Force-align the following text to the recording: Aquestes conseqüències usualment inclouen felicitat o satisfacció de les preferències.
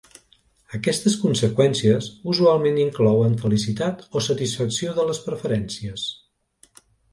Aquestes 0.77 1.17
conseqüències 1.25 2.07
usualment 2.33 2.79
inclouen 2.85 3.37
felicitat 3.45 4.03
o 4.21 4.25
satisfacció 4.31 4.97
de 4.99 5.09
les 5.13 5.23
preferències. 5.29 6.11